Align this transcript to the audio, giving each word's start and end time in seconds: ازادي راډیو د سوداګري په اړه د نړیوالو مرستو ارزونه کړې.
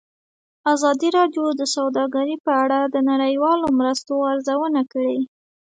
ازادي 0.73 1.09
راډیو 1.17 1.45
د 1.59 1.61
سوداګري 1.75 2.35
په 2.45 2.51
اړه 2.63 2.79
د 2.85 2.95
نړیوالو 3.09 3.67
مرستو 3.79 4.13
ارزونه 4.31 4.81
کړې. 4.93 5.19